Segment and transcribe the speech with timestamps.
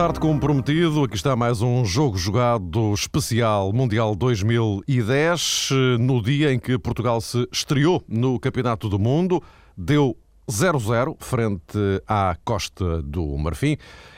[0.00, 5.68] Tarde, como prometido, aqui está mais um jogo jogado especial Mundial 2010,
[6.00, 9.42] no dia em que Portugal se estreou no Campeonato do Mundo,
[9.76, 10.16] deu
[10.50, 11.78] 0-0 frente
[12.08, 13.76] à Costa do Marfim.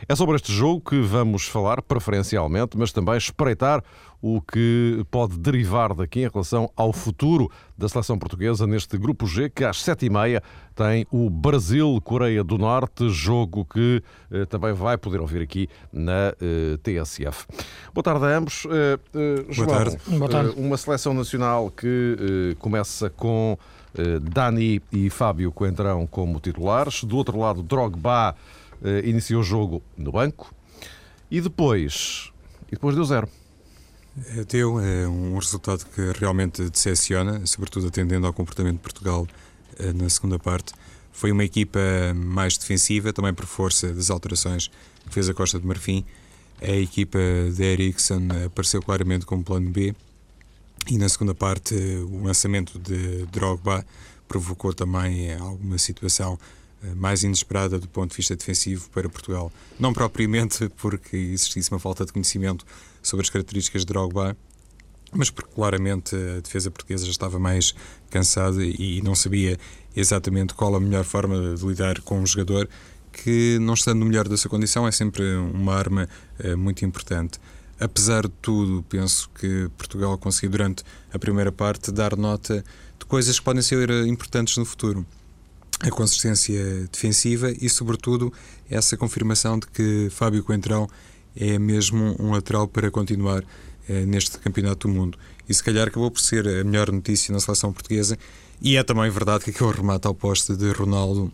[0.08, 3.82] É sobre este jogo que vamos falar preferencialmente, mas também espreitar
[4.22, 9.50] o que pode derivar daqui em relação ao futuro da seleção portuguesa neste grupo G,
[9.50, 10.40] que às sete e meia
[10.76, 16.78] tem o Brasil-Coreia do Norte, jogo que eh, também vai poder ouvir aqui na eh,
[16.82, 17.46] TSF.
[17.92, 18.64] Boa tarde a ambos.
[18.70, 19.98] Eh, eh Boa, tarde.
[20.06, 20.54] Boa tarde.
[20.56, 23.58] uma seleção nacional que eh, começa com
[23.98, 27.04] eh, Dani e Fábio Coentrão como titulares.
[27.04, 28.36] Do outro lado, Drogba
[28.82, 30.54] eh, iniciou o jogo no banco.
[31.30, 32.30] E depois,
[32.68, 33.28] e depois deu zero.
[34.16, 39.26] Eh, deu é um resultado que realmente decepciona, sobretudo atendendo ao comportamento de Portugal
[39.94, 40.74] na segunda parte.
[41.12, 41.80] Foi uma equipa
[42.14, 44.68] mais defensiva, também por força das alterações
[45.06, 46.04] que fez a Costa de Marfim.
[46.60, 47.18] A equipa
[47.54, 49.94] de Ericsson apareceu claramente como plano B
[50.88, 53.86] e na segunda parte, o lançamento de Drogba
[54.26, 56.61] provocou também alguma situação eh,
[56.96, 59.52] mais inesperada do ponto de vista defensivo para Portugal.
[59.78, 62.64] Não propriamente porque existisse uma falta de conhecimento
[63.02, 64.36] sobre as características de Drogba,
[65.12, 67.74] mas porque claramente a defesa portuguesa já estava mais
[68.10, 69.58] cansada e não sabia
[69.94, 72.68] exatamente qual a melhor forma de lidar com um jogador
[73.12, 77.38] que, não estando no melhor da sua condição, é sempre uma arma eh, muito importante
[77.82, 82.64] apesar de tudo, penso que Portugal conseguiu durante a primeira parte dar nota
[82.98, 85.04] de coisas que podem ser importantes no futuro.
[85.82, 88.32] A consistência defensiva e, sobretudo,
[88.70, 90.88] essa confirmação de que Fábio Coentrão
[91.34, 93.42] é mesmo um lateral para continuar
[93.88, 95.18] eh, neste Campeonato do Mundo.
[95.48, 98.16] E se calhar acabou por ser a melhor notícia na seleção portuguesa.
[98.60, 101.32] E é também verdade que aquele remate ao poste de Ronaldo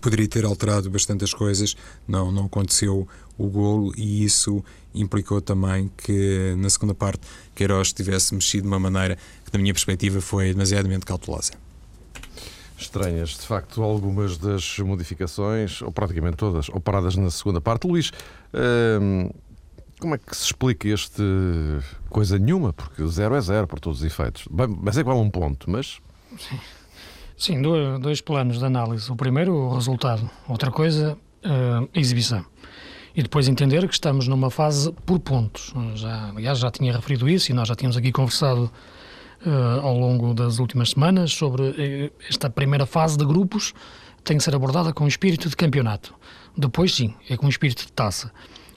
[0.00, 4.64] poderia ter alterado bastante as coisas, não, não aconteceu o golo e isso
[4.94, 9.74] implicou também que na segunda parte Queiroz tivesse mexido de uma maneira que, na minha
[9.74, 11.63] perspectiva, foi demasiadamente cautelosa.
[12.76, 17.86] Estranhas, de facto, algumas das modificações, ou praticamente todas, operadas na segunda parte.
[17.86, 18.10] Luís,
[19.00, 19.30] hum,
[20.00, 21.22] como é que se explica este
[22.10, 22.72] coisa nenhuma?
[22.72, 24.46] Porque zero é zero por todos os efeitos.
[24.50, 25.98] Bem, mas é igual a um ponto, mas.
[26.36, 26.58] Sim.
[27.36, 27.62] Sim,
[28.00, 29.10] dois planos de análise.
[29.10, 30.28] O primeiro, o resultado.
[30.48, 32.44] Outra coisa, a exibição.
[33.14, 35.72] E depois entender que estamos numa fase por pontos.
[35.94, 38.70] Já, aliás, já tinha referido isso e nós já tínhamos aqui conversado
[39.82, 43.72] ao longo das últimas semanas sobre uh, esta primeira fase de grupos
[44.22, 46.14] tem que ser abordada com espírito de campeonato.
[46.56, 48.32] Depois, sim, é com espírito de taça.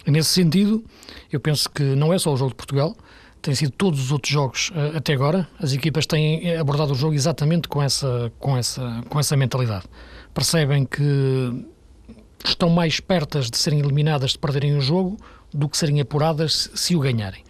[0.06, 0.84] E nesse sentido,
[1.32, 2.96] eu penso que não é só o jogo de Portugal,
[3.42, 7.14] tem sido todos os outros jogos uh, até agora, as equipas têm abordado o jogo
[7.14, 9.86] exatamente com essa, com essa, com essa mentalidade.
[10.34, 11.66] Percebem que
[12.46, 15.18] estão mais pertas de serem eliminadas, de perderem o jogo,
[15.54, 17.44] do que serem apuradas se o ganharem.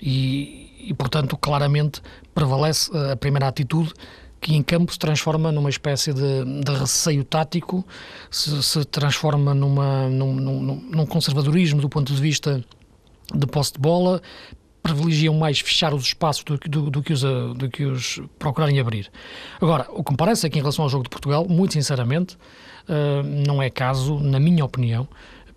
[0.00, 2.02] E, e portanto, claramente
[2.34, 3.92] prevalece eh, a primeira atitude
[4.40, 7.86] que em campo se transforma numa espécie de, de receio tático,
[8.30, 12.62] se, se transforma numa, num, num, num conservadorismo do ponto de vista
[13.34, 14.20] de posse de bola,
[14.82, 19.10] privilegiam mais fechar os espaços do, do, do, que os, do que os procurarem abrir.
[19.58, 22.36] Agora, o que me parece é que em relação ao jogo de Portugal, muito sinceramente,
[22.86, 25.08] uh, não é caso, na minha opinião,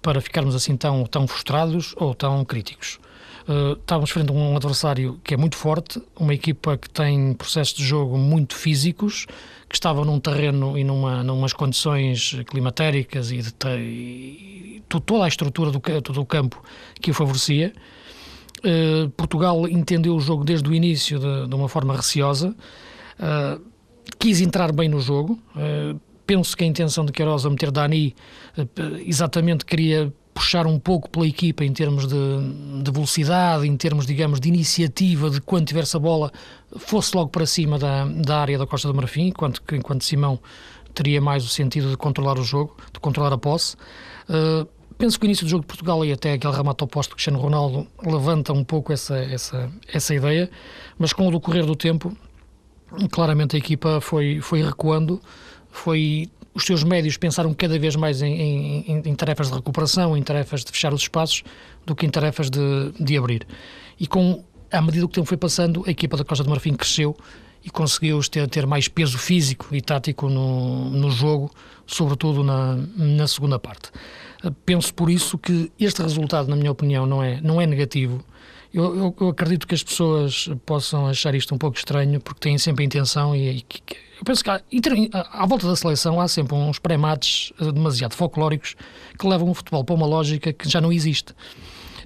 [0.01, 2.99] para ficarmos assim tão, tão frustrados ou tão críticos.
[3.47, 7.73] Uh, estávamos frente a um adversário que é muito forte, uma equipa que tem processos
[7.73, 9.25] de jogo muito físicos,
[9.69, 15.71] que estava num terreno e numa numas condições climatéricas e, de, e toda a estrutura
[15.71, 16.61] do, do campo
[17.01, 17.73] que o favorecia.
[18.57, 22.53] Uh, Portugal entendeu o jogo desde o início de, de uma forma receosa,
[23.19, 23.61] uh,
[24.19, 25.39] quis entrar bem no jogo.
[25.55, 28.13] Uh, penso que a intenção de Queiroz a meter Dani
[29.05, 34.39] exatamente queria puxar um pouco pela equipa em termos de, de, velocidade, em termos, digamos,
[34.39, 36.31] de iniciativa, de quando tivesse a bola
[36.77, 40.39] fosse logo para cima da, da área da Costa do Marfim, enquanto, enquanto Simão
[40.93, 43.75] teria mais o sentido de controlar o jogo, de controlar a posse.
[44.29, 47.15] Uh, penso que o início do jogo de Portugal e até aquele remate oposto do
[47.15, 50.51] Cristiano Ronaldo levanta um pouco essa, essa, essa ideia,
[50.99, 52.15] mas com o decorrer do tempo,
[53.09, 55.19] claramente a equipa foi, foi recuando,
[55.71, 60.23] foi os seus médios pensaram cada vez mais em, em, em, tarefas de recuperação, em
[60.23, 61.43] tarefas de fechar os espaços,
[61.85, 62.59] do que em tarefas de,
[62.99, 63.45] de abrir.
[63.99, 66.73] E com à medida que o tempo foi passando, a equipa da Costa do Marfim
[66.73, 67.15] cresceu
[67.63, 71.51] e conseguiu ter, ter mais peso físico e tático no, no jogo,
[71.85, 73.91] sobretudo na, na segunda parte.
[74.65, 78.25] Penso por isso que este resultado, na minha opinião, não é, não é negativo.
[78.73, 82.57] Eu, eu, eu acredito que as pessoas possam achar isto um pouco estranho, porque têm
[82.57, 83.65] sempre a intenção, e, e
[84.17, 84.61] eu penso que há,
[85.31, 88.75] à volta da seleção há sempre uns pré-mates demasiado folclóricos
[89.17, 91.33] que levam o futebol para uma lógica que já não existe.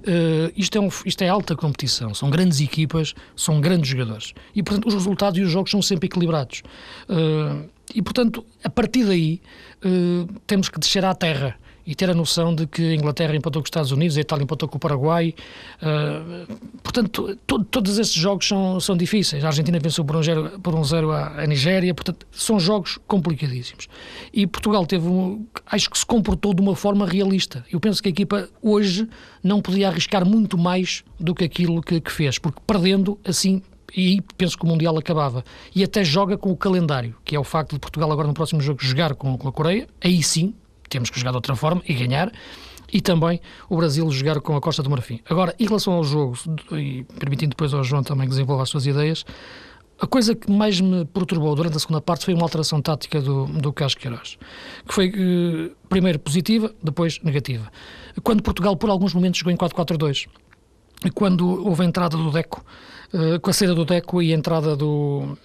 [0.02, 4.34] Uh, isto, é um, isto é alta competição, são grandes equipas, são grandes jogadores.
[4.54, 6.62] E, portanto, os resultados e os jogos são sempre equilibrados.
[7.08, 9.40] Uh, e, portanto, a partir daí,
[9.84, 11.56] uh, temos que descer à terra
[11.86, 14.44] e ter a noção de que a Inglaterra empatou com os Estados Unidos, a Itália
[14.44, 15.34] empatou com o Paraguai.
[15.82, 16.46] Uh,
[16.82, 19.44] portanto, to, todos esses jogos são, são difíceis.
[19.44, 21.92] A Argentina venceu por um zero, por um zero a Nigéria.
[21.94, 23.88] Portanto, são jogos complicadíssimos.
[24.32, 27.64] E Portugal teve, um, acho que se comportou de uma forma realista.
[27.70, 29.08] Eu penso que a equipa hoje
[29.42, 33.60] não podia arriscar muito mais do que aquilo que, que fez, porque perdendo assim
[33.94, 35.44] e penso que o Mundial acabava.
[35.74, 38.60] E até joga com o calendário, que é o facto de Portugal agora no próximo
[38.60, 40.54] jogo jogar com a Coreia, aí sim
[40.92, 42.30] temos que jogar de outra forma e ganhar,
[42.92, 43.40] e também
[43.70, 45.20] o Brasil jogar com a Costa do Marfim.
[45.28, 46.36] Agora, em relação ao jogo,
[46.72, 49.24] e permitindo depois ao João também desenvolver as suas ideias,
[49.98, 53.46] a coisa que mais me perturbou durante a segunda parte foi uma alteração tática do,
[53.46, 53.72] do
[54.86, 57.70] que foi, eh, primeiro, positiva, depois negativa.
[58.22, 60.26] Quando Portugal, por alguns momentos, jogou em 4-4-2,
[61.04, 62.64] e quando houve a entrada do Deco,
[63.14, 65.38] eh, com a saída do Deco e a entrada do,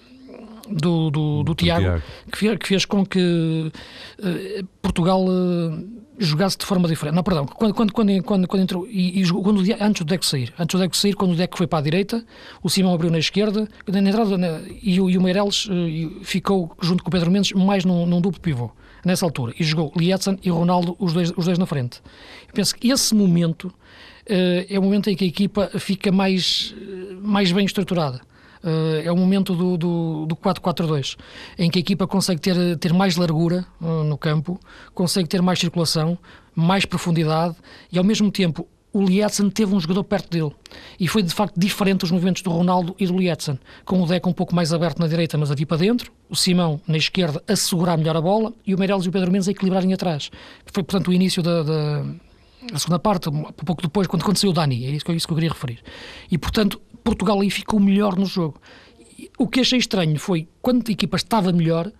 [0.70, 2.02] do, do, do Tiago, Tiago.
[2.30, 3.72] Que, fez, que, fez, com que
[4.18, 5.88] uh, Portugal uh,
[6.18, 7.14] jogasse de forma diferente.
[7.14, 10.52] Não, perdão, quando, quando, quando, quando, quando entrou, e, e quando, antes do Deco sair,
[10.58, 12.24] antes do Deco sair, quando o Deco foi para a direita,
[12.62, 16.74] o Simão abriu na esquerda, na entrada, na, e, o, e o Meireles uh, ficou
[16.80, 18.70] junto com o Pedro Mendes mais num, num duplo pivô,
[19.04, 22.00] nessa altura, e jogou Lietzen e Ronaldo, os dois, os dois na frente.
[22.48, 23.72] Eu penso que esse momento
[24.68, 26.74] é o momento em que a equipa fica mais,
[27.22, 28.20] mais bem estruturada.
[28.62, 31.16] Uh, é o momento do, do, do 4-4-2,
[31.58, 34.58] em que a equipa consegue ter, ter mais largura uh, no campo,
[34.94, 36.18] consegue ter mais circulação,
[36.54, 37.54] mais profundidade
[37.92, 40.50] e ao mesmo tempo o Lietzen teve um jogador perto dele
[40.98, 44.28] e foi de facto diferente os movimentos do Ronaldo e do Lietzen, com o Deco
[44.28, 47.42] um pouco mais aberto na direita, mas a vir para dentro, o Simão na esquerda
[47.46, 50.30] a segurar melhor a bola e o Meireles e o Pedro Mendes a equilibrarem atrás.
[50.66, 52.04] Foi portanto o início da, da
[52.78, 53.30] segunda parte,
[53.64, 55.80] pouco depois, quando aconteceu o Dani, é isso que eu queria referir.
[56.30, 58.60] E, portanto, Portugal aí ficou melhor no jogo.
[59.36, 61.90] O que achei estranho foi, quando a equipa estava melhor,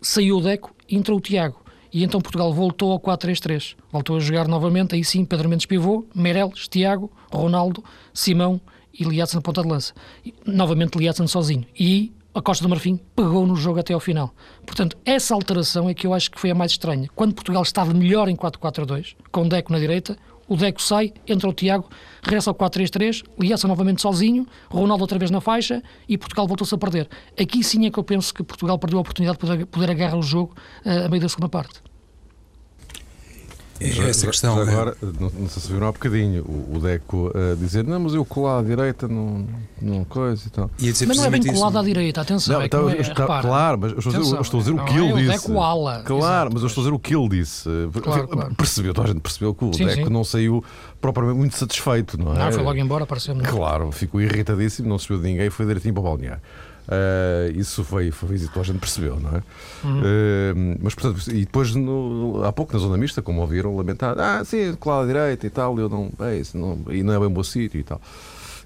[0.00, 1.62] saiu o Deco e entrou o Tiago.
[1.92, 3.76] E então Portugal voltou ao 4-3-3.
[3.90, 7.82] Voltou a jogar novamente, aí sim, Pedro Mendes pivô, Meireles, Tiago, Ronaldo,
[8.12, 8.60] Simão
[8.92, 9.94] e Liatzen na ponta de lança.
[10.24, 11.64] E, novamente Liatzen sozinho.
[11.78, 14.34] E a Costa do Marfim pegou no jogo até ao final.
[14.66, 17.08] Portanto, essa alteração é que eu acho que foi a mais estranha.
[17.14, 20.16] Quando Portugal estava melhor em 4-4-2, com Deco na direita,
[20.48, 21.88] o Deco sai, entra o Tiago,
[22.22, 26.78] regressa ao 4-3-3, Liaça novamente sozinho, Ronaldo outra vez na faixa e Portugal voltou-se a
[26.78, 27.08] perder.
[27.38, 30.16] Aqui sim é que eu penso que Portugal perdeu a oportunidade de poder, poder agarrar
[30.16, 30.54] o jogo
[30.84, 31.82] uh, a meio da segunda parte.
[33.80, 34.58] É essa questão.
[34.58, 38.24] agora, não, não sei se viram há bocadinho o, Deco a dizer: Não, mas eu
[38.24, 39.46] colado à direita, não,
[39.80, 40.70] não coisa e tal.
[40.78, 42.54] E mas não é bem colado isso, à direita, atenção.
[42.54, 44.94] Não, é então, é, está, claro, mas eu estou, atenção, estou a dizer o que
[44.94, 45.48] ele é disse.
[45.48, 46.02] Deco ala.
[46.04, 47.68] Claro, Exato, mas eu estou a dizer o que ele disse.
[48.02, 48.54] Claro, claro.
[48.56, 50.12] Percebeu, toda a gente percebeu que o sim, Deco sim.
[50.12, 50.64] não saiu
[51.00, 52.38] propriamente muito satisfeito, não é?
[52.38, 53.42] Não, foi logo embora, pareceu-me.
[53.42, 56.40] Claro, ficou irritadíssimo, não se viu de ninguém, foi direitinho para o balnear.
[56.88, 59.42] Uh, isso foi, foi isso a gente percebeu, não é?
[59.84, 60.00] Uhum.
[60.00, 64.42] Uh, mas, portanto, e depois, no, há pouco na zona mista, como ouviram, lamentar, ah,
[64.42, 67.42] sim, claro, direita e tal, eu não, é isso, não, e não é bem bom
[67.42, 68.00] sítio e tal.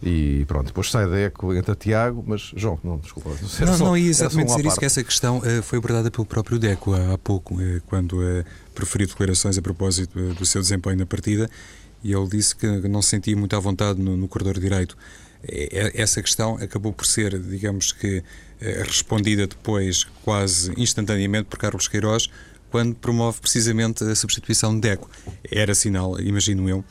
[0.01, 3.31] E pronto, depois sai da eco, entra Tiago, mas João, não, desculpa.
[3.61, 6.59] Não, só, não ia exatamente dizer isso, que essa questão uh, foi abordada pelo próprio
[6.59, 8.45] Deco há, há pouco, uh, quando uh,
[8.75, 11.49] preferiu declarações a propósito do seu desempenho na partida,
[12.03, 14.97] e ele disse que não se sentia muito à vontade no, no corredor direito.
[15.47, 18.23] É, é, essa questão acabou por ser, digamos que,
[18.61, 22.29] eh, respondida depois quase instantaneamente por Carlos Queiroz,
[22.71, 25.11] quando promove precisamente a substituição de Deco.
[25.51, 26.85] Era sinal, imagino eu,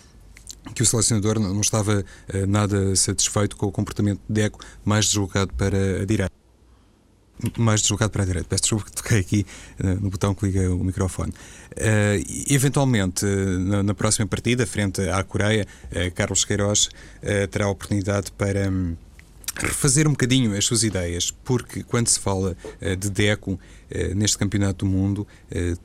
[0.75, 5.53] que o selecionador não estava eh, nada satisfeito com o comportamento de Deco, mais deslocado
[5.53, 6.40] para a direita
[7.57, 8.47] mais deslocado para a direita.
[8.49, 9.45] Peço desculpa que toquei aqui
[9.83, 11.31] uh, no botão que liga o microfone.
[11.71, 15.65] Uh, eventualmente, uh, na, na, próxima partida, frente à Coreia,
[16.15, 16.89] Carlos Queiroz
[17.49, 18.95] terá a oportunidade para um,
[19.55, 22.55] refazer um bocadinho as suas ideias, porque quando se fala
[22.99, 23.59] de Deco
[24.15, 25.27] neste Campeonato do Mundo,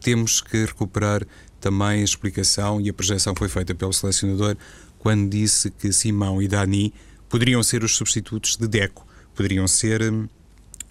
[0.00, 1.26] temos que recuperar
[1.60, 4.56] também a explicação e a projeção que foi feita pelo selecionador
[4.98, 6.92] quando disse que Simão e Dani
[7.28, 10.00] poderiam ser os substitutos de Deco, poderiam ser.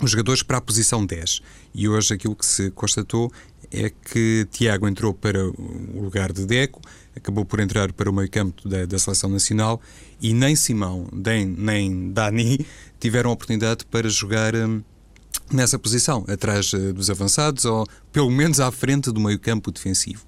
[0.01, 1.41] Os jogadores para a posição 10.
[1.73, 3.31] E hoje aquilo que se constatou
[3.71, 6.81] é que Tiago entrou para o lugar de Deco,
[7.15, 9.81] acabou por entrar para o meio-campo da, da, seleção nacional
[10.21, 12.65] e nem Simão nem, nem Dani
[12.99, 14.81] tiveram oportunidade para jogar hum,
[15.51, 20.25] nessa posição, atrás uh, dos avançados ou pelo menos à frente do meio-campo defensivo.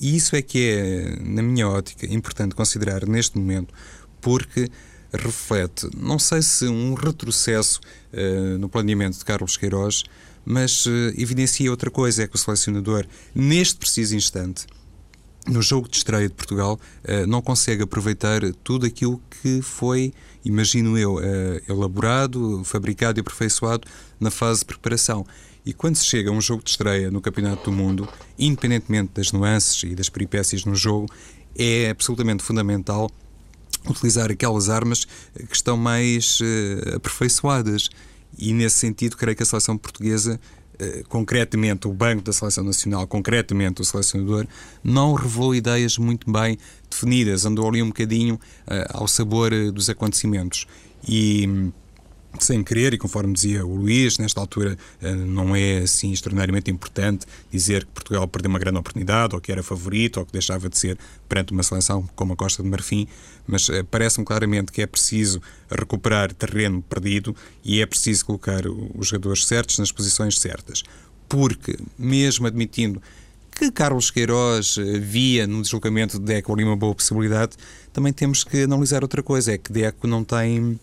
[0.00, 3.74] E isso é que é, na minha ótica, importante considerar neste momento,
[4.20, 4.70] porque
[5.12, 7.80] reflete, não sei se um retrocesso
[8.12, 10.04] uh, no planeamento de Carlos Queiroz,
[10.44, 14.66] mas uh, evidencia outra coisa: é que o selecionador, neste preciso instante,
[15.46, 20.12] no jogo de estreia de Portugal, uh, não consegue aproveitar tudo aquilo que foi,
[20.44, 21.18] imagino eu,
[21.68, 23.86] elaborado, fabricado e aperfeiçoado
[24.18, 25.26] na fase de preparação.
[25.64, 29.30] E quando se chega a um jogo de estreia no Campeonato do Mundo, independentemente das
[29.30, 31.06] nuances e das peripécias no jogo,
[31.54, 33.10] é absolutamente fundamental
[33.88, 35.06] utilizar aquelas armas
[35.48, 37.88] que estão mais uh, aperfeiçoadas.
[38.38, 40.40] E nesse sentido, creio que a seleção portuguesa,
[40.74, 44.46] uh, concretamente o Banco da Seleção Nacional, concretamente o selecionador,
[44.82, 46.58] não revelou ideias muito bem
[46.90, 50.66] definidas, andou ali um bocadinho uh, ao sabor dos acontecimentos.
[51.08, 51.72] E
[52.38, 57.26] sem querer, e conforme dizia o Luís, nesta altura eh, não é assim extraordinariamente importante
[57.50, 60.78] dizer que Portugal perdeu uma grande oportunidade, ou que era favorito, ou que deixava de
[60.78, 63.08] ser perante uma seleção como a Costa de Marfim,
[63.46, 67.34] mas eh, parece-me claramente que é preciso recuperar terreno perdido
[67.64, 70.82] e é preciso colocar os jogadores certos nas posições certas.
[71.28, 73.02] Porque, mesmo admitindo
[73.50, 77.56] que Carlos Queiroz eh, via no deslocamento de Deco ali uma boa possibilidade,
[77.92, 80.78] também temos que analisar outra coisa, é que Deco não tem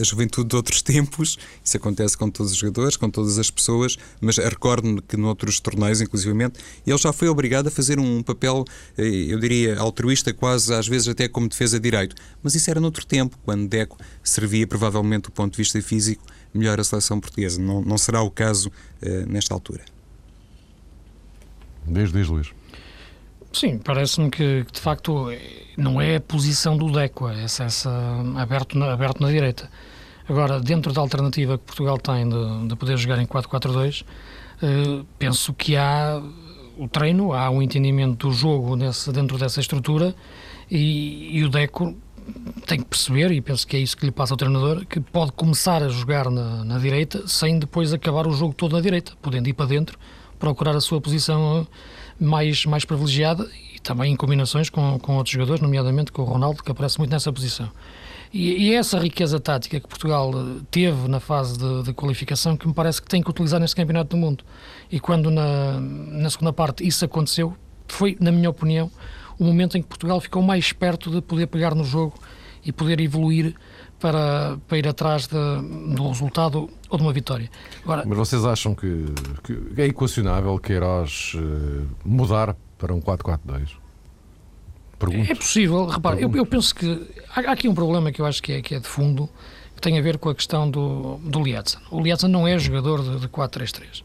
[0.00, 3.96] a juventude de outros tempos, isso acontece com todos os jogadores, com todas as pessoas,
[4.20, 8.64] mas recordo-me que noutros torneios, inclusivamente, ele já foi obrigado a fazer um papel,
[8.98, 12.16] eh, eu diria, altruísta, quase às vezes até como defesa de direito.
[12.42, 16.78] Mas isso era noutro tempo, quando Deco servia provavelmente do ponto de vista físico melhor
[16.78, 17.60] a seleção portuguesa.
[17.60, 19.84] Não, não será o caso uh, nesta altura.
[21.86, 22.52] Desde diz Luís.
[23.52, 25.30] Sim, parece-me que, de facto
[25.76, 27.90] não é a posição do DECO, é essa, essa
[28.36, 29.70] aberto, na, aberto na direita.
[30.28, 34.04] Agora, dentro da alternativa que Portugal tem de, de poder jogar em 4-4-2,
[34.62, 36.22] eh, penso que há
[36.78, 40.14] o treino, há um entendimento do jogo nesse, dentro dessa estrutura
[40.70, 41.94] e, e, o DECO
[42.66, 45.32] tem que perceber, e penso que é isso que lhe passa ao treinador, que pode
[45.32, 49.48] começar a jogar na, na direita sem depois acabar o jogo todo na direita, podendo
[49.48, 49.98] ir para dentro,
[50.38, 51.66] procurar a sua posição
[52.22, 56.62] mais, mais privilegiada e também em combinações com, com outros jogadores, nomeadamente com o Ronaldo,
[56.62, 57.70] que aparece muito nessa posição.
[58.32, 62.56] E, e é essa riqueza tática que Portugal eh, teve na fase de, de, qualificação
[62.56, 64.42] que me parece que tem que utilizar nesse Campeonato do Mundo.
[64.90, 67.54] E quando na, na segunda parte isso aconteceu,
[67.86, 68.90] foi, na minha opinião,
[69.38, 72.14] o momento em que Portugal ficou mais perto de poder pegar no jogo
[72.64, 73.54] e poder evoluir
[74.02, 77.48] para, para ir atrás de, do resultado ou de uma vitória.
[77.84, 79.06] Agora, Mas vocês acham que,
[79.44, 83.80] que é equacionável Queiroz uh, mudar para um 4-4-2?
[85.28, 86.86] É possível, repare, eu, eu, penso que
[87.34, 89.28] há, há, aqui um problema que eu acho que é, que é de fundo,
[89.74, 91.80] que tem a ver com a questão do, do Lietzen.
[91.90, 94.04] O Lietzen não é jogador de, de 4-3-3,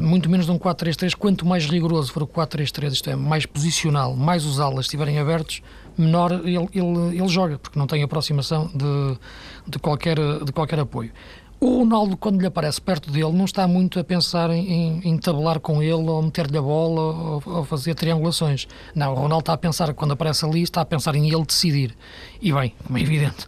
[0.00, 4.14] muito menos de um 4-3-3, quanto mais rigoroso for o 4-3-3, isto é, mais posicional,
[4.14, 5.62] mais os alas estiverem abertos,
[5.98, 9.18] menor ele, ele, ele joga, porque não tem aproximação de,
[9.66, 11.12] de, qualquer, de qualquer apoio.
[11.58, 15.58] O Ronaldo, quando lhe aparece perto dele, não está muito a pensar em, em tabelar
[15.58, 18.68] com ele, ou meter-lhe a bola, ou, ou, fazer triangulações.
[18.94, 21.96] Não, o Ronaldo está a pensar, quando aparece ali, está a pensar em ele decidir.
[22.42, 23.46] E bem, como é evidente.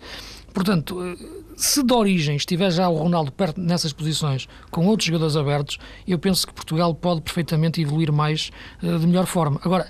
[0.54, 0.96] Portanto,
[1.54, 6.18] se de origem estiver já o Ronaldo perto nessas posições, com outros jogadores abertos, eu
[6.18, 8.50] penso que Portugal pode perfeitamente evoluir mais
[8.82, 9.60] uh, de melhor forma.
[9.62, 9.86] Agora,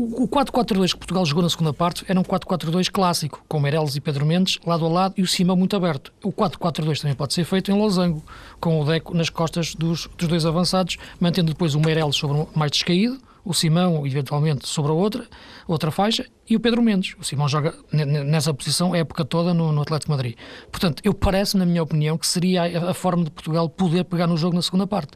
[0.00, 4.00] o 4-4-2 que Portugal jogou na segunda parte era um 4-4-2 clássico, com Meireles e
[4.00, 6.12] Pedro Mendes lado a lado e o Simão muito aberto.
[6.22, 8.22] O 4-4-2 também pode ser feito em losango,
[8.60, 12.70] com o Deco nas costas dos, dos dois avançados, mantendo depois o Meireles sobre mais
[12.70, 15.26] descaído, o Simão eventualmente sobre a outra,
[15.66, 17.16] outra faixa e o Pedro Mendes.
[17.18, 20.36] O Simão joga nessa posição a época toda no, no Atlético Madrid.
[20.70, 24.28] Portanto, eu parece, na minha opinião, que seria a, a forma de Portugal poder pegar
[24.28, 25.10] no jogo na segunda parte.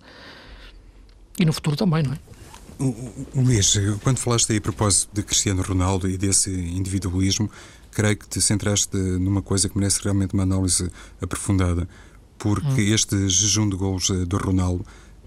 [1.38, 2.31] E no futuro também, não é?
[3.34, 7.50] Luís, quando falaste aí a propósito de Cristiano Ronaldo e desse individualismo,
[7.90, 11.88] creio que te centraste numa coisa que merece realmente uma análise aprofundada,
[12.38, 12.94] porque hum.
[12.94, 14.84] este jejum de gols do Ronaldo,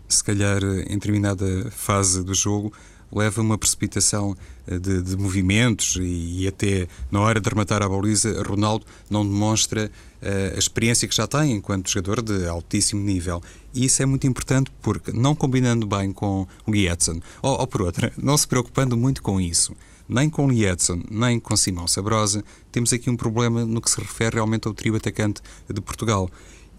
[0.08, 2.74] se calhar em determinada fase do jogo,
[3.16, 4.36] leva uma precipitação
[4.68, 9.26] eh, de, de movimentos e, e, até na hora de rematar a baliza, Ronaldo não
[9.26, 9.90] demonstra
[10.22, 13.42] uh, a experiência que já tem enquanto jogador de altíssimo nível.
[13.74, 17.84] E isso é muito importante porque, não combinando bem com o Lietzen, ou, ou por
[17.84, 19.74] outra, não se preocupando muito com isso,
[20.08, 24.36] nem com Lietzen, nem com Simão Sabrosa, temos aqui um problema no que se refere
[24.36, 25.42] realmente ao trio atacante
[25.72, 26.30] de Portugal.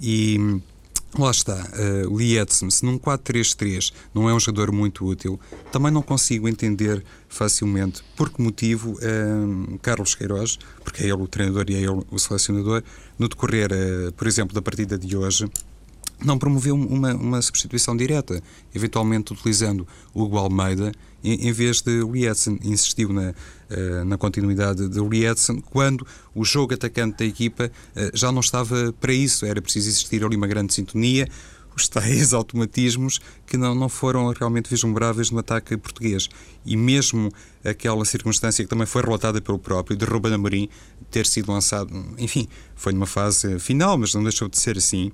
[0.01, 0.61] E
[1.19, 5.41] Lá está, uh, o Lietzen, se num 4-3-3 não é um jogador muito útil,
[5.73, 11.27] também não consigo entender facilmente por que motivo uh, Carlos Queiroz, porque é ele o
[11.27, 12.83] treinador e é ele o selecionador,
[13.19, 15.51] no decorrer, uh, por exemplo, da partida de hoje,
[16.23, 18.43] não promoveu uma, uma substituição direta,
[18.75, 20.93] eventualmente utilizando o Hugo Almeida
[21.27, 22.59] em, em vez de Lietzen.
[22.63, 28.31] Insistiu na, uh, na continuidade de Lietzen quando o jogo atacante da equipa uh, já
[28.31, 29.45] não estava para isso.
[29.45, 31.29] Era preciso existir ali uma grande sintonia.
[31.77, 36.29] os tais automatismos que não, não foram realmente vislumbráveis no ataque português.
[36.65, 37.31] E mesmo
[37.65, 40.69] aquela circunstância que também foi relatada pelo próprio, de Ruben Amorim
[41.11, 45.13] ter sido lançado, enfim, foi numa fase final, mas não deixou de ser assim,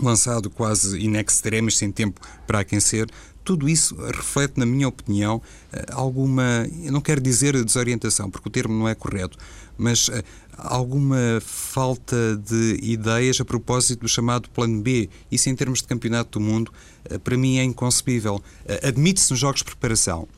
[0.00, 3.06] lançado quase in extremis, sem tempo para aquecer,
[3.44, 8.74] tudo isso reflete, na minha opinião, eh, alguma, não quero dizer desorientação, porque o termo
[8.74, 9.36] não é correto,
[9.76, 10.22] mas eh,
[10.56, 15.08] alguma falta de ideias a propósito do chamado Plano B.
[15.30, 16.72] Isso, em termos de campeonato do mundo,
[17.04, 18.42] eh, para mim é inconcebível.
[18.82, 20.28] Admite-se nos jogos de preparação.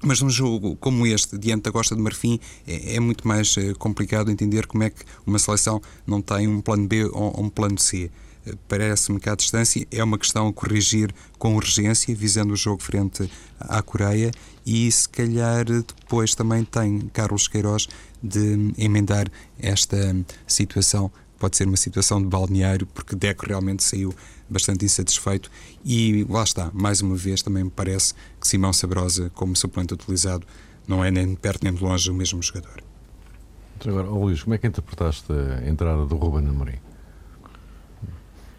[0.00, 4.30] Mas num jogo como este, diante da Costa de Marfim, é, é muito mais complicado
[4.30, 8.08] entender como é que uma seleção não tem um plano B ou um plano C
[8.68, 13.30] parece-me que à distância é uma questão a corrigir com urgência, visando o jogo frente
[13.58, 14.30] à Coreia
[14.64, 17.88] e se calhar depois também tem Carlos Queiroz
[18.22, 19.26] de emendar
[19.58, 19.96] esta
[20.46, 21.10] situação.
[21.38, 24.12] Pode ser uma situação de balneário, porque Deco realmente saiu
[24.50, 25.50] bastante insatisfeito
[25.84, 30.46] e lá está, mais uma vez também me parece que Simão Sabrosa, como suplente utilizado,
[30.86, 32.82] não é nem de perto nem de longe o mesmo jogador.
[33.86, 36.78] Agora, oh Luís, como é que interpretaste a entrada do Ruben Amorim?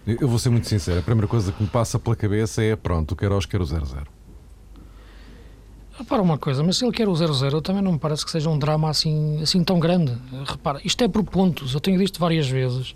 [0.06, 3.12] Eu vou ser muito sincero, a primeira coisa que me passa pela cabeça é pronto,
[3.12, 4.08] o Queiroz quer o 0-0.
[5.98, 8.50] Repara uma coisa, mas se ele quer o 0-0, também não me parece que seja
[8.50, 10.18] um drama assim, assim tão grande.
[10.46, 12.96] Repara, isto é por pontos, eu tenho visto várias vezes.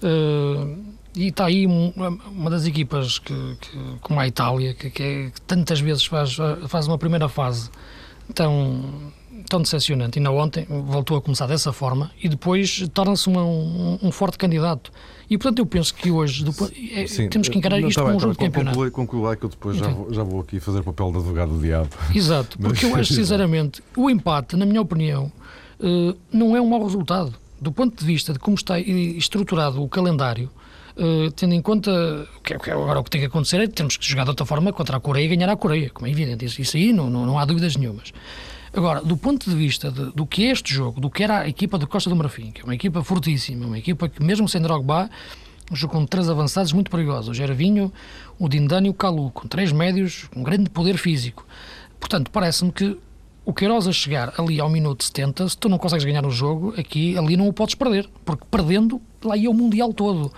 [0.00, 5.30] Uh, e está aí uma das equipas que, que, como a Itália, que, que, é,
[5.30, 6.36] que tantas vezes faz,
[6.68, 7.70] faz uma primeira fase
[8.34, 9.12] tão,
[9.48, 10.18] tão decepcionante.
[10.18, 14.90] Ainda ontem voltou a começar dessa forma e depois torna-se um, um, forte candidato.
[15.34, 16.44] E portanto eu penso que hoje
[16.92, 18.76] é, Sim, temos que encarar isto tá como um jogo de campeonato.
[18.76, 21.18] Conclui, conclui lá que eu depois já vou, já vou, aqui fazer o papel de
[21.18, 21.88] advogado do diabo.
[22.14, 25.32] Exato, porque eu acho sinceramente o empate, na minha opinião,
[25.80, 27.34] uh, não é um mau resultado.
[27.60, 30.48] Do ponto de vista de como está estruturado o calendário,
[30.96, 31.90] Uh, tendo em conta
[32.44, 34.72] que, que, agora o que tem que acontecer é termos que jogar de outra forma
[34.72, 36.44] contra a Coreia e ganhar a Coreia, como é evidente.
[36.44, 38.12] Isso, isso aí não, não, não há dúvidas nenhumas.
[38.76, 41.48] Agora, do ponto de vista de, do que é este jogo, do que era a
[41.48, 44.60] equipa do Costa do Marfim, que é uma equipa fortíssima, uma equipa que, mesmo sem
[44.60, 45.08] Drogba,
[45.72, 47.92] jogou com três avançados muito perigosos: o Gervinho,
[48.36, 51.46] o Dindani e o Calu, com três médios, com um grande poder físico.
[52.00, 52.98] Portanto, parece-me que
[53.44, 56.74] o Queiroz a chegar ali ao minuto 70, se tu não consegues ganhar o jogo,
[56.76, 60.32] aqui, ali não o podes perder, porque perdendo, lá ia o Mundial todo.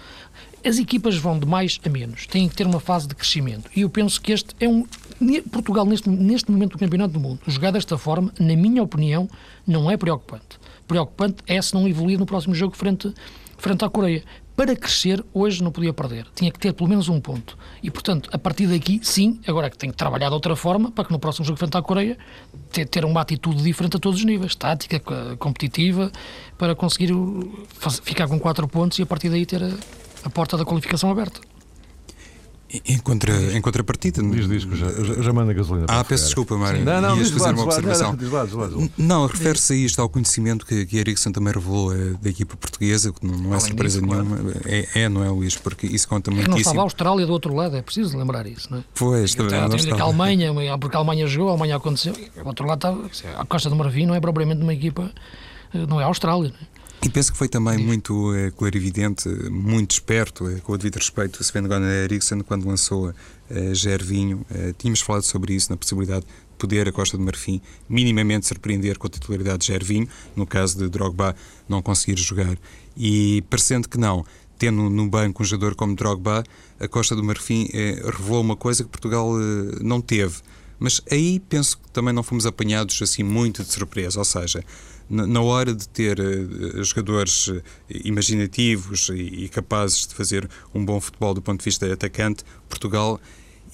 [0.66, 3.70] As equipas vão de mais a menos, têm que ter uma fase de crescimento.
[3.76, 4.84] E eu penso que este é um.
[5.52, 9.30] Portugal, neste, neste momento do Campeonato do Mundo, jogar desta forma, na minha opinião,
[9.64, 10.58] não é preocupante.
[10.88, 13.14] Preocupante é se não evoluir no próximo jogo frente,
[13.56, 14.24] frente à Coreia.
[14.56, 16.26] Para crescer, hoje não podia perder.
[16.34, 17.56] Tinha que ter pelo menos um ponto.
[17.80, 20.90] E, portanto, a partir daqui, sim, agora é que tem que trabalhar de outra forma
[20.90, 22.18] para que no próximo jogo frente à Coreia
[22.72, 24.98] ter, ter uma atitude diferente a todos os níveis, tática,
[25.38, 26.10] competitiva,
[26.58, 27.12] para conseguir
[28.02, 29.70] ficar com quatro pontos e a partir daí ter a,
[30.24, 31.40] a porta da qualificação aberta.
[32.84, 34.20] Em, contra, em contrapartida.
[34.22, 34.88] Diz, diz que já,
[35.22, 35.86] já manda gasolina.
[35.88, 36.84] Ah, peço desculpa, Mário.
[36.84, 38.16] Não, não, diz fazer uma observação.
[38.16, 42.28] Não, não, não refere-se a isto ao conhecimento que, que Ericsson também revelou é, da
[42.28, 44.36] equipa portuguesa, que não, não é surpresa disso, nenhuma.
[44.36, 44.60] Claro.
[44.64, 45.56] É, é, não é, Luís?
[45.56, 46.50] Porque isso conta muito.
[46.50, 48.84] Não estava a Austrália do outro lado, é preciso lembrar isso, não é?
[48.94, 49.60] Pois, também.
[49.60, 50.02] Não estava.
[50.02, 52.14] a Alemanha, porque a Alemanha jogou, a Alemanha aconteceu.
[52.44, 53.40] O outro lado estava.
[53.40, 55.12] A Costa do Marfim não é propriamente uma equipa.
[55.72, 56.75] Eh, não é a Austrália, não é?
[57.02, 61.42] E penso que foi também muito é, clarividente, muito esperto, é, com o devido respeito,
[61.42, 63.12] Sven Goran Eriksson, quando lançou
[63.50, 64.44] é, Gervinho.
[64.50, 68.98] É, tínhamos falado sobre isso, na possibilidade de poder a Costa de Marfim minimamente surpreender
[68.98, 71.36] com a titularidade de Gervinho, no caso de Drogba
[71.68, 72.56] não conseguir jogar.
[72.96, 74.24] E parecendo que não,
[74.58, 76.42] tendo no banco um jogador como Drogba,
[76.80, 79.30] a Costa do Marfim revelou uma coisa que Portugal
[79.80, 80.36] não teve.
[80.78, 84.62] Mas aí penso que também não fomos apanhados assim muito de surpresa, ou seja,
[85.08, 87.62] na hora de ter eh, jogadores eh,
[88.04, 93.20] imaginativos e capazes de fazer um bom futebol do ponto de vista atacante, Portugal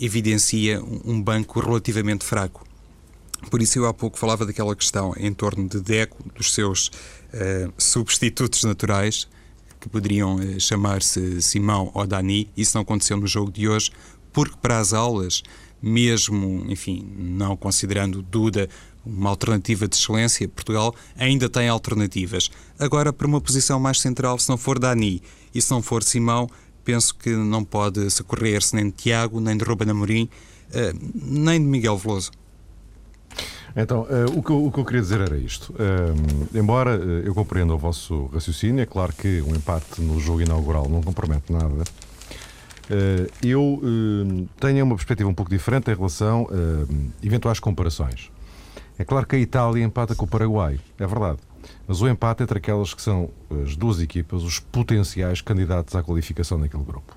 [0.01, 2.67] evidencia um banco relativamente fraco.
[3.51, 7.73] Por isso eu há pouco falava daquela questão em torno de Deco, dos seus uh,
[7.77, 9.29] substitutos naturais,
[9.81, 12.49] que poderiam uh, chamar-se Simão ou Dani.
[12.57, 13.91] Isso não aconteceu no jogo de hoje,
[14.33, 15.43] porque para as aulas,
[15.81, 18.69] mesmo, enfim, não considerando Duda
[19.05, 22.51] uma alternativa de excelência, Portugal ainda tem alternativas.
[22.79, 25.23] Agora, para uma posição mais central, se não for Dani
[25.55, 26.49] e se não for Simão,
[26.85, 30.29] penso que não pode socorrer-se nem de Tiago, nem de Ruben Amorim,
[30.71, 32.31] uh, nem de Miguel Veloso.
[33.75, 35.73] Então, uh, o, que eu, o, que eu, queria dizer era isto.
[35.73, 40.89] Uh, embora eu compreenda o vosso raciocínio, é claro que um empate no jogo inaugural
[40.89, 41.85] não compromete nada.
[43.43, 43.81] eu
[44.61, 48.31] tenho uma perspectiva um pouco diferente em relação a eventuais comparações.
[49.03, 51.39] É claro que a Itália empata com o Paraguai, é verdade.
[51.89, 53.31] Mas o empate entre aquelas que são
[53.65, 57.17] as duas equipas, os potenciais candidatos à qualificação naquele grupo.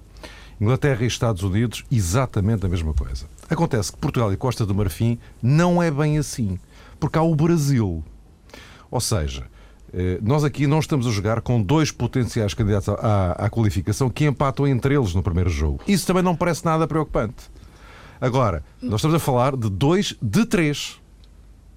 [0.59, 3.27] Inglaterra e Estados Unidos, exatamente a mesma coisa.
[3.47, 6.57] Acontece que Portugal e Costa do Marfim não é bem assim,
[6.99, 8.03] porque há o Brasil.
[8.89, 9.45] Ou seja,
[9.93, 14.25] eh, nós aqui não estamos a jogar com dois potenciais candidatos à, à, qualificação que
[14.25, 15.81] empatam entre eles no primeiro jogo.
[15.87, 17.47] Isso também não parece nada preocupante.
[18.19, 20.99] Agora, nós estamos a falar de dois de três.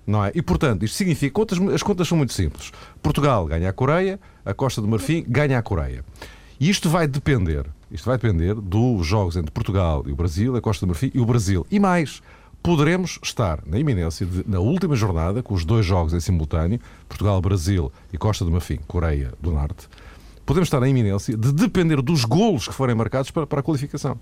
[0.09, 0.33] Não é?
[0.35, 2.73] E, portanto, isto significa contas, as contas são muito simples.
[3.03, 6.03] Portugal ganha a Coreia, a Costa do Marfim ganha a Coreia.
[6.59, 10.63] E isto vai depender, isto vai depender dos jogos entre Portugal e o Brasil, a
[10.63, 11.67] Costa do Marfim e o Brasil.
[11.71, 12.23] E mais,
[12.63, 17.93] poderemos estar na iminência de, na última jornada, com os dois jogos em simultâneo, Portugal-Brasil
[18.11, 19.91] e Costa do Marfim, Coreia do Norte,
[20.47, 24.19] podemos estar na iminência de depender dos golos que forem marcados para, para a qualificação.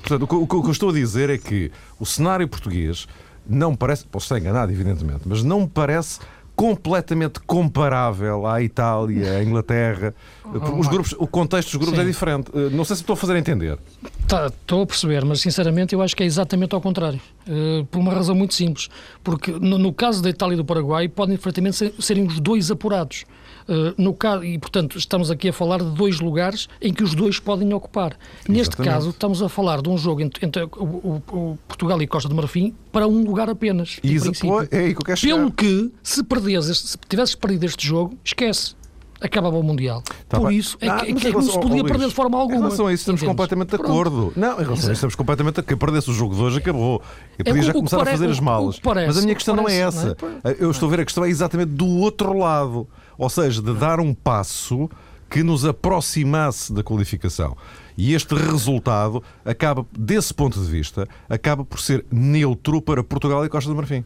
[0.00, 1.70] Portanto, o, o, o que eu estou a dizer é que
[2.00, 3.06] o cenário português
[3.48, 6.20] não parece, posso estar enganado, evidentemente, mas não parece
[6.56, 10.14] completamente comparável à Itália, à Inglaterra.
[10.42, 12.08] Oh, Os grupos, o contexto dos grupos é Sim.
[12.08, 12.50] é diferente.
[12.54, 13.78] Eh, não sei se estou a fazer entender.
[14.26, 17.20] Tá, estou a perceber, mas sinceramente eu acho que é exatamente ao contrário.
[17.46, 18.88] Uh, por uma razão muito simples.
[19.22, 22.70] Porque no, no, caso da Itália e do Paraguai podem perfeitamente ser, serem os dois
[22.70, 23.24] apurados.
[23.68, 27.14] Uh, no caso, e, portanto, estamos aqui a falar de dois lugares em que os
[27.14, 28.12] dois podem ocupar.
[28.12, 28.58] Exatamente.
[28.58, 32.28] Neste caso, estamos a falar de um jogo entre, entre o, o, Portugal e Costa
[32.28, 33.98] do Marfim para um lugar apenas.
[34.02, 34.30] Isso,
[34.70, 38.76] é aí que eu quero Pelo que, se, perdes, se tivesses perdido este jogo, esquece
[39.20, 40.02] acabava o Mundial.
[40.28, 40.58] Tá Por bem.
[40.58, 42.58] isso é, ah, que, é que não se podia oh, perder de forma alguma.
[42.58, 43.36] Em relação a isso estamos Entendes?
[43.36, 44.32] completamente de acordo.
[44.36, 45.78] Não, em relação a isso estamos completamente de acordo.
[45.78, 47.02] Perdesse o jogo de hoje, acabou.
[47.38, 48.78] E podia é, já começar parece, a fazer as malas.
[48.78, 50.16] Parece, Mas a minha questão parece, não é essa.
[50.20, 50.56] Não é?
[50.58, 52.86] Eu estou a ver a questão é exatamente do outro lado.
[53.18, 54.88] Ou seja, de dar um passo
[55.28, 57.56] que nos aproximasse da qualificação.
[57.96, 63.48] E este resultado acaba, desse ponto de vista, acaba por ser neutro para Portugal e
[63.48, 64.04] Costa do Marfim.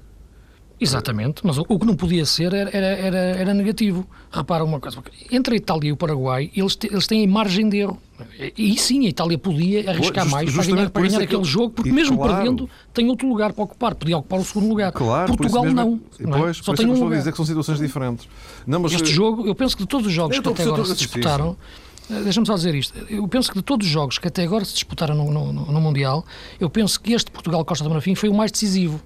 [0.80, 4.06] Exatamente, mas o, o que não podia ser era, era, era, negativo.
[4.30, 4.98] Repara uma coisa,
[5.30, 8.00] entre a Itália e o Paraguai, eles, te, eles têm margem de erro.
[8.38, 11.44] E, e sim, a Itália podia arriscar Just, mais para ganhar, para ganhar é aquele
[11.44, 12.34] jogo, porque mesmo claro.
[12.34, 14.92] perdendo, tem outro lugar para ocupar, podia ocupar o segundo lugar.
[14.92, 16.00] Portugal mesmo, não.
[16.18, 16.52] não é?
[16.54, 17.18] Só tem um lugar.
[17.18, 18.26] dizer que são situações diferentes.
[18.66, 19.14] Não, mas este eu...
[19.14, 21.56] jogo, eu penso que de todos os jogos que até agora se disputaram,
[22.10, 22.98] eh, Deixa-me só dizer isto.
[23.08, 25.80] Eu penso que de todos os jogos que até agora se disputaram no, no, no
[25.80, 26.24] Mundial,
[26.58, 29.00] eu penso que este Portugal-Costa do Marfim foi o mais decisivo.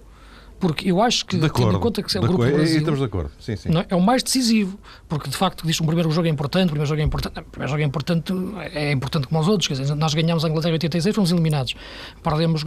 [0.58, 2.56] Porque eu acho que, de tendo em conta que é o Grupo acordo.
[2.56, 2.78] Brasil...
[2.78, 3.68] Estamos de acordo, sim, sim.
[3.76, 3.86] É?
[3.90, 3.96] é?
[3.96, 6.88] o mais decisivo, porque de facto diz que um primeiro jogo é importante, o primeiro
[6.88, 8.32] jogo é importante, o primeiro jogo é importante,
[8.72, 11.74] é importante como os outros, quer dizer, nós ganhamos a Inglaterra em 86, fomos eliminados.
[12.22, 12.62] Perdemos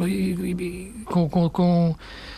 [1.05, 1.95] com, com, com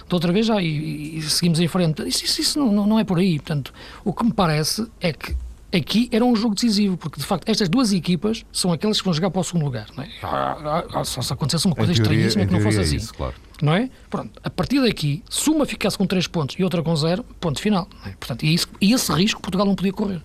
[0.08, 2.08] de outra vez já e, e, seguimos em frente.
[2.08, 3.38] Isso, isso, isso não, não é por aí.
[3.38, 5.36] Portanto, o que me parece é que
[5.74, 9.14] aqui era um jogo decisivo, porque de facto estas duas equipas são aquelas que vão
[9.14, 9.88] jogar para o segundo lugar.
[9.96, 10.10] Não é?
[10.24, 12.96] Ah, ah, só se acontecesse uma coisa estranhíssima que não fosse é assim.
[12.98, 13.36] Isso, claro.
[13.62, 13.90] Não é?
[14.10, 17.62] Pronto, a partir daqui, se uma ficasse com 3 pontos e outra com 0, ponto
[17.62, 17.88] final.
[18.06, 18.12] É?
[18.12, 20.24] Portanto, e, isso, e esse risco Portugal não podia correr.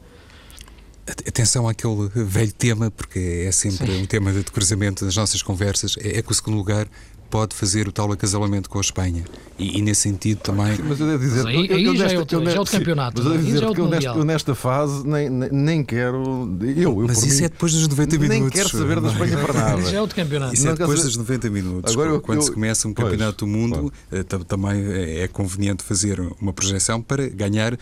[1.06, 4.02] Atenção àquele velho tema, porque é sempre Sim.
[4.02, 6.88] um tema de cruzamento das nossas conversas, é, é que o segundo lugar
[7.34, 9.24] pode fazer o tal acasalamento com a Espanha.
[9.58, 10.78] E, e nesse sentido também.
[10.84, 11.44] Mas eu devo dizer.
[11.44, 13.16] Aí, aí já, é outro, já é outro campeonato.
[13.16, 16.22] Mas eu devo dizer que eu nesta, eu nesta, fase nem, nem quero.
[16.62, 18.40] Eu, eu mas isso mim, é depois dos 90 minutos.
[18.40, 19.82] Nem quero saber da Espanha para nada.
[19.90, 20.54] Já é outro campeonato.
[20.54, 21.92] Isso é depois dos 90 minutos.
[21.92, 23.92] Agora, eu, quando eu, se começa um campeonato do mundo.
[24.12, 24.84] Eh, também
[25.20, 27.74] é conveniente fazer uma projeção para ganhar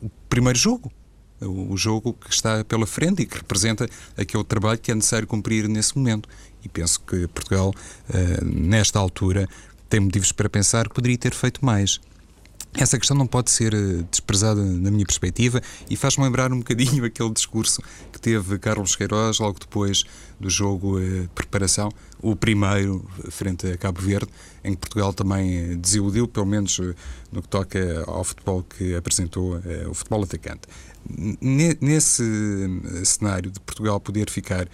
[0.00, 0.92] o primeiro jogo
[1.46, 5.68] o jogo que está pela frente e que representa aquele trabalho que é necessário cumprir
[5.68, 6.28] nesse momento.
[6.64, 7.72] E penso que Portugal,
[8.12, 9.48] eh, nesta altura,
[9.88, 12.00] tem motivos para pensar que poderia ter feito mais.
[12.74, 17.04] Essa questão não pode ser eh, desprezada na minha perspectiva e faz-me lembrar um bocadinho
[17.04, 20.04] aquele discurso que teve Carlos Queiroz logo depois
[20.40, 21.90] do jogo de eh, preparação,
[22.22, 24.30] o primeiro frente a Cabo Verde,
[24.64, 26.80] em que Portugal também desiludiu, pelo menos
[27.30, 30.62] no que toca ao futebol que apresentou, o futebol atacante
[31.40, 32.22] nesse
[33.04, 34.68] cenário de Portugal poder ficar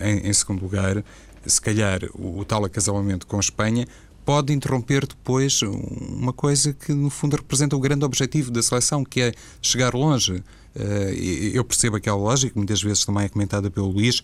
[0.00, 1.04] em, segundo lugar,
[1.48, 3.86] se calhar o, o tal acasalamento com a Espanha
[4.28, 9.22] pode interromper depois uma coisa que no fundo representa o grande objetivo da seleção, que
[9.22, 9.32] é
[9.62, 10.44] chegar longe.
[10.74, 14.22] Eh, eu percebo aquela lógica, muitas vezes também é comentada pelo Luís,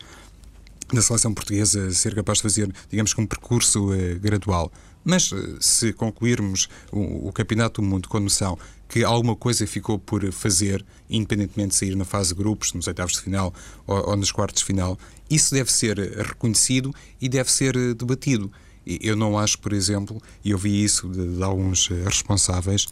[0.93, 4.71] da seleção portuguesa ser capaz de fazer, digamos que um percurso eh, gradual.
[5.03, 8.59] Mas eh, se concluirmos o, o Campeonato do Mundo com a noção
[8.95, 13.15] que alguma coisa ficou por fazer, independentemente de sair na fase de grupos, nos oitavos
[13.15, 13.53] de final
[13.89, 14.97] ou, ou nos quartos de final,
[15.29, 18.53] isso deve ser reconhecido e deve ser eh, debatido.
[18.87, 22.87] Eu não acho, por exemplo, e ouvi isso de, de alguns eh, responsáveis,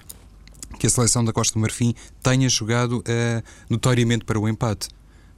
[0.76, 4.88] que a seleção da Costa do Marfim tenha jogado uh, notoriamente para o empate.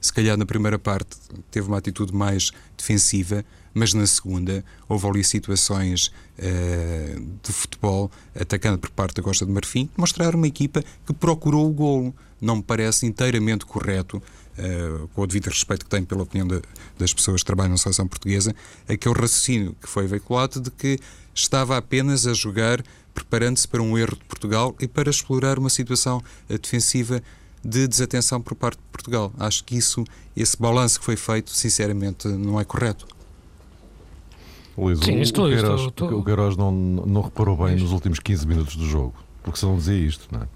[0.01, 1.15] Se calhar na primeira parte
[1.51, 6.07] teve uma atitude mais defensiva, mas na segunda houve ali situações
[6.39, 11.69] uh, de futebol, atacando por parte da Costa de Marfim, mostrar uma equipa que procurou
[11.69, 12.15] o golo.
[12.39, 16.61] Não me parece inteiramente correto uh, com o devido respeito que tenho pela opinião de,
[16.97, 18.55] das pessoas que trabalham na seleção portuguesa,
[18.87, 20.97] aquele raciocínio que foi veiculado de que
[21.33, 22.81] estava apenas a jogar
[23.13, 27.21] preparando-se para um erro de Portugal e para explorar uma situação defensiva
[27.63, 29.33] de desatenção por parte de Portugal.
[29.39, 30.03] Acho que isso,
[30.35, 33.07] esse balanço que foi feito, sinceramente, não é correto.
[34.77, 36.19] Luís, Sim, estou, o Queiroz, estou, estou...
[36.19, 39.77] o Queiroz não, não reparou bem nos últimos 15 minutos do jogo, porque se não
[39.77, 40.47] dizia isto, não é?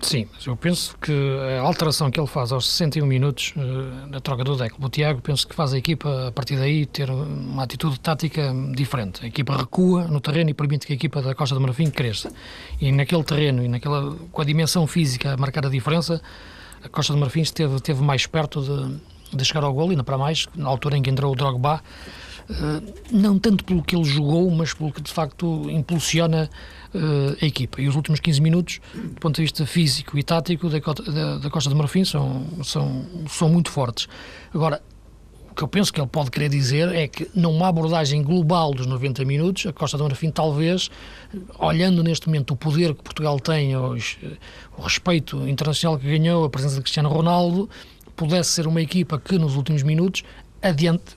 [0.00, 1.12] Sim, mas eu penso que
[1.58, 5.22] a alteração que ele faz aos 61 minutos uh, na troca do deck o Tiago,
[5.22, 9.24] penso que faz a equipa a partir daí ter uma atitude tática diferente.
[9.24, 12.30] A equipa recua no terreno e permite que a equipa da Costa do Marfim cresça.
[12.80, 16.20] E naquele terreno e naquela, com a dimensão física a marcar a diferença,
[16.84, 20.18] a Costa do Marfim esteve, esteve mais perto de, de chegar ao gol, ainda para
[20.18, 22.35] mais, na altura em que entrou o Drogba, eh,
[23.10, 26.48] não tanto pelo que ele jogou, mas pelo que de facto impulsiona
[26.94, 27.80] uh, a equipa.
[27.80, 31.50] E os últimos 15 minutos, do ponto de vista físico e tático da, da, da
[31.50, 34.08] Costa de Marfim, são, são, são muito fortes.
[34.54, 34.80] Agora,
[35.50, 38.86] o que eu penso que ele pode querer dizer é que numa abordagem global dos
[38.86, 40.90] 90 minutos, a Costa do Marfim talvez,
[41.58, 44.18] olhando neste momento o poder que Portugal tem, os,
[44.76, 47.68] o respeito internacional que ganhou, a presença de Cristiano Ronaldo,
[48.14, 50.22] pudesse ser uma equipa que nos últimos minutos
[50.62, 51.16] adiante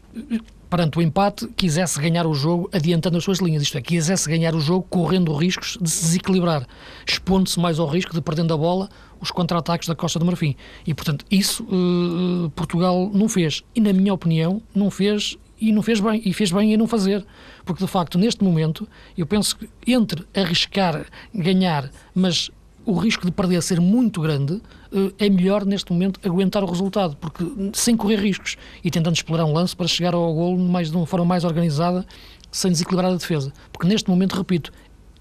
[0.70, 4.54] perante o empate, quisesse ganhar o jogo adiantando as suas linhas, isto é, quisesse ganhar
[4.54, 6.68] o jogo correndo riscos de se desequilibrar,
[7.08, 10.56] expondo-se mais ao risco de perdendo a bola os contra-ataques da Costa do Marfim.
[10.86, 13.64] E, portanto, isso uh, Portugal não fez.
[13.76, 16.88] E, na minha opinião, não fez e não fez bem, e fez bem em não
[16.88, 17.26] fazer,
[17.66, 22.50] porque de facto neste momento eu penso que entre arriscar ganhar, mas
[22.86, 24.62] o risco de perder ser muito grande,
[24.92, 29.46] eh, é melhor neste momento aguentar o resultado, porque sem correr riscos e tentando explorar
[29.46, 32.06] um lance para chegar ao gol mais, de uma forma mais organizada,
[32.52, 33.54] sem desequilibrar a defesa.
[33.72, 34.72] Porque neste momento, repito,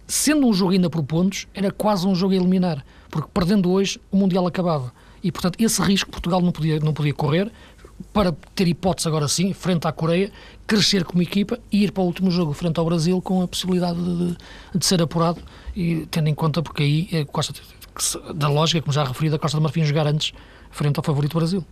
[0.07, 4.01] sendo um jogo ainda por pontos, era quase um jogo a eliminar, porque perdendo hoje
[4.11, 4.93] o Mundial acabava.
[5.23, 7.51] E portanto, esse risco Portugal não podia, não podia correr
[8.13, 10.31] para ter hipótese agora sim, frente à Coreia,
[10.67, 13.99] crescer como equipa e ir para o último jogo frente ao Brasil com a possibilidade
[13.99, 14.37] de,
[14.75, 15.41] de ser apurado
[15.75, 17.61] e tendo em conta porque aí a Costa,
[18.35, 20.33] da lógica, como já referi, da Costa do Marfim jogar antes
[20.71, 21.65] frente ao favorito Brasil.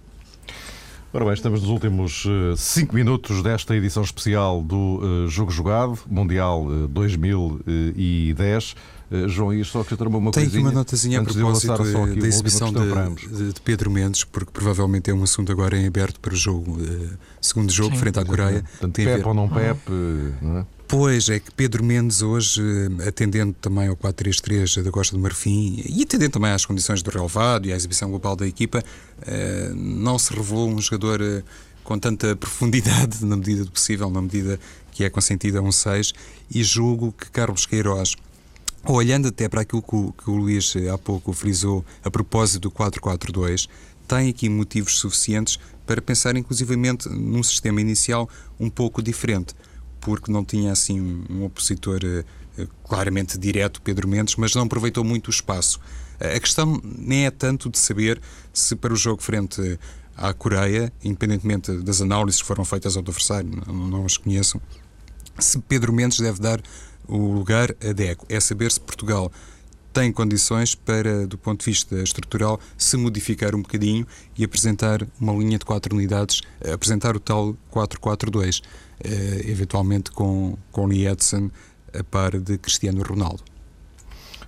[1.12, 5.98] Ora bem, estamos nos últimos 5 uh, minutos desta edição especial do uh, Jogo Jogado,
[6.06, 8.76] Mundial uh, 2010.
[9.10, 12.72] Uh, João, isto só acrescentar uma Tenho aqui uma notazinha a propósito de, da exibição
[12.72, 16.72] de, de, Pedro Mendes, porque provavelmente é um assunto agora em aberto para o jogo,
[16.72, 18.62] uh, segundo jogo, Sim, frente à Coreia.
[18.62, 19.80] Portanto, Pep ou não Pep,
[20.42, 20.66] não é?
[20.88, 25.82] Pois é que Pedro Mendes hoje, eh, atendendo também ao 4-3-3 da Costa do Marfim
[25.84, 28.84] e atendendo também às condições do relevado e à exibição global da equipa,
[29.74, 31.42] não se revelou um jogador
[31.86, 34.60] com tanta profundidade na medida do possível, na medida
[34.92, 36.12] que é consentida a um 6
[36.50, 38.14] e julgo que Carlos Queiroz
[38.86, 42.62] olhando até para aquilo que o, que o Luís eh, há pouco frisou a propósito
[42.62, 43.68] do 442,
[44.06, 49.54] tem aqui motivos suficientes para pensar inclusivamente num sistema inicial um pouco diferente,
[50.00, 55.28] porque não tinha assim um opositor uh, claramente direto, Pedro Mendes, mas não aproveitou muito
[55.28, 55.80] o espaço.
[56.20, 58.20] A questão nem é tanto de saber
[58.52, 59.78] se para o jogo frente
[60.16, 64.60] à Coreia, independentemente das análises que foram feitas ao adversário, não, não as conheço,
[65.38, 66.60] se Pedro Mendes deve dar
[67.08, 68.26] o lugar adequo.
[68.28, 69.30] É saber se Portugal
[69.92, 75.32] tem condições para, do ponto de vista estrutural, se modificar um bocadinho e apresentar uma
[75.32, 78.62] linha de quatro unidades, apresentar o tal 4-4-2,
[79.02, 81.50] eh, eventualmente com, com Edson
[81.98, 83.55] a par de Cristiano Ronaldo.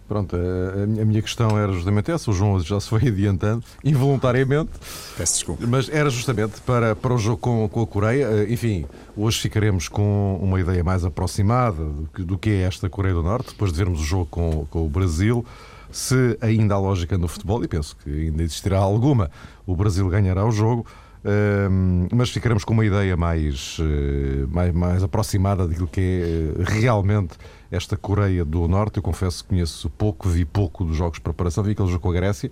[0.09, 2.31] Pronto, a, minha questão era justamente essa.
[2.31, 4.71] O João já se foi adiantando, involuntariamente.
[5.18, 5.66] Peço desculpa.
[5.66, 8.25] Mas era justamente para, para o jogo com, com a Coreia.
[8.25, 12.88] Eh, enfim, hoje ficaremos com uma ideia mais aproximada do que, do que é esta
[12.88, 15.44] Coreia do Norte, depois de vermos o jogo com, com o Brasil.
[15.90, 19.31] Se ainda há lógica no futebol, e penso que ainda existirá alguma,
[19.66, 20.87] o Brasil ganhará o jogo.
[21.18, 26.64] Uh, mas ficaremos com uma ideia mais, uh, mais, mais aproximada daquilo que é uh,
[26.64, 27.37] realmente
[27.70, 28.96] esta Coreia do Norte.
[28.96, 32.11] Eu confesso que conheço pouco, vi pouco dos jogos de preparação, vi aquele jogo com
[32.11, 32.50] a Grécia,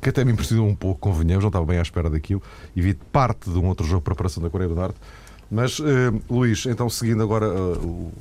[0.00, 2.42] que, até me impressionou um pouco, convenhamos, não estava bem à espera daquilo,
[2.74, 4.98] e vi parte de um outro jogo de preparação da Coreia do Norte.
[5.50, 5.84] Mas, uh,
[6.30, 8.12] Luís, então seguindo agora uh,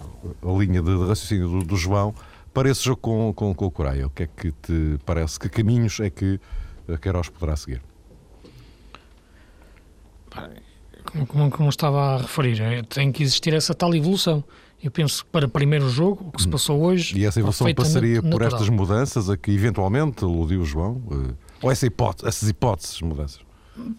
[0.44, 2.14] a linha de, de raciocínio do, do, João,
[2.54, 5.40] para esse jogo com, com, com a Coreia, o que é que te parece?
[5.40, 6.40] Que caminhos é que
[6.94, 7.82] a Queiroz poderá seguir?
[11.06, 14.44] Como, como, como, estava a referir, é, tem que existir essa tal evolução.
[14.84, 16.52] Eu penso que para o primeiro jogo, o que se hum.
[16.52, 17.18] passou hoje.
[17.18, 21.02] E essa evolução passaria por estas mudanças a que eventualmente aludiu o João?
[21.12, 23.40] Eh, ou essa hipótese, essas hipóteses de mudanças?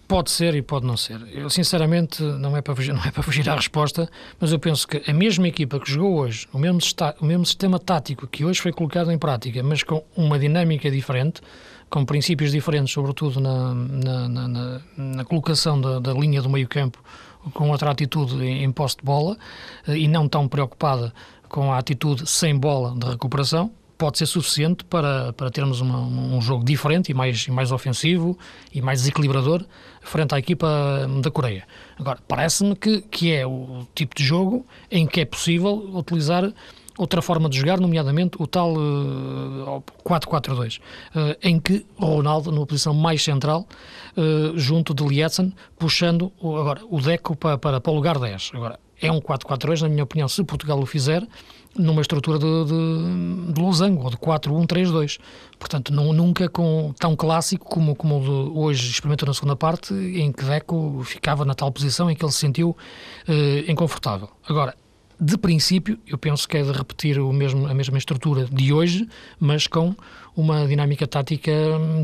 [0.06, 1.20] Pode ser e pode não ser.
[1.32, 4.86] Eu, sinceramente, não é, para fugir, não é para fugir à resposta, mas eu penso
[4.86, 6.78] que a mesma equipa que jogou hoje, o mesmo,
[7.20, 11.40] o mesmo sistema tático que hoje foi colocado em prática, mas com uma dinâmica diferente,
[11.88, 16.98] com princípios diferentes, sobretudo na, na, na, na colocação da, da, linha do meio-campo,
[17.52, 19.36] com outra atitude em, posse de bola
[19.86, 21.12] eh, e não tão preocupada
[21.48, 23.70] com a atitude sem bola de recuperação,
[24.02, 28.36] pode ser suficiente para, para termos uma, um jogo diferente e mais, mais ofensivo
[28.74, 29.64] e mais desequilibrador
[30.00, 31.64] frente à equipa da Coreia.
[31.98, 36.52] Agora, parece-me que, que é o tipo de jogo em que é possível utilizar
[36.96, 42.94] outra forma de jogar, nomeadamente o tal uh, 4-4-2, uh, em que Ronaldo, numa posição
[42.94, 43.66] mais central,
[44.16, 48.52] uh, junto de Lietzen, puxando o, agora, o Deco para, para, para o lugar 10.
[48.54, 51.26] Agora, é um 4-4-2, na minha opinião, se Portugal o fizer,
[51.76, 55.18] numa estrutura de, de, de losango, ou de 4-1-3-2.
[55.58, 58.16] Portanto, não, nunca com, tão clássico como, como
[58.54, 62.32] hoje experimentou na segunda parte, em que Deco ficava na tal posição em que ele
[62.32, 62.76] se sentiu
[63.26, 64.28] eh, inconfortável.
[64.46, 64.74] Agora,
[65.22, 69.08] de princípio, eu penso que é de repetir o mesmo, a mesma estrutura de hoje,
[69.38, 69.94] mas com
[70.36, 71.52] uma dinâmica tática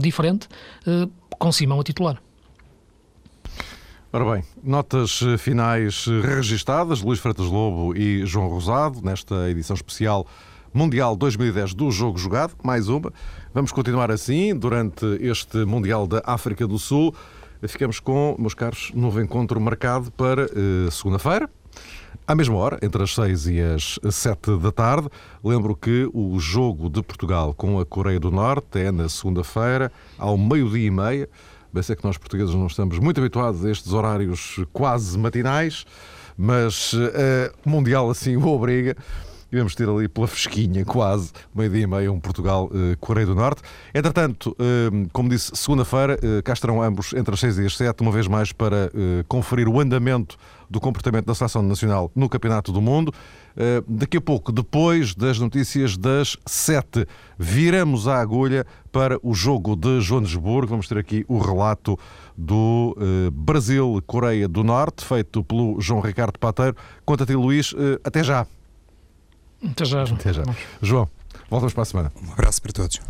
[0.01, 0.47] diferente,
[0.87, 2.23] eh, com Simão a titular.
[4.13, 9.75] Ora bem, notas eh, finais eh, registadas, Luís Freitas Lobo e João Rosado, nesta edição
[9.75, 10.25] especial
[10.73, 13.13] Mundial 2010 do Jogo Jogado, mais uma.
[13.53, 17.13] Vamos continuar assim durante este Mundial da África do Sul.
[17.67, 21.51] Ficamos com, meus caros, novo encontro marcado para uh, segunda-feira,
[22.27, 25.09] à mesma hora, entre as 6 e as 7 da tarde.
[25.43, 30.37] Lembro que o jogo de Portugal com a Coreia do Norte é na segunda-feira, ao
[30.37, 31.29] meio-dia e meia.
[31.73, 35.85] Bem sei que nós portugueses não estamos muito habituados a estes horários quase matinais,
[36.37, 37.09] mas uh,
[37.65, 38.97] o Mundial assim o obriga.
[39.51, 43.63] E vamos ter ali pela fresquinha, quase, meio-dia e meia, um Portugal-Coreia uh, do Norte.
[43.95, 48.01] Entretanto, uh, como disse, segunda-feira, uh, cá estarão ambos entre as 6 e as 7,
[48.03, 48.91] uma vez mais para
[49.27, 50.37] conferir o andamento
[50.69, 53.13] do comportamento da Seleção Nacional no Campeonato do Mundo.
[53.57, 57.07] Eh, daqui a pouco, depois das notícias das 7,
[57.37, 60.71] viramos a agulha para o jogo de Joanesburgo.
[60.71, 61.99] Vamos ter aqui o relato
[62.37, 66.77] do eh, Brasil-Coreia do Norte, feito pelo João Ricardo Pateiro.
[67.27, 68.47] Ti, Luís, eh, até já.
[69.65, 70.03] Até já.
[70.03, 70.43] Até já.
[70.83, 71.09] João,
[71.51, 72.13] voltamos para a semana.
[72.23, 73.01] Um abraço para todos.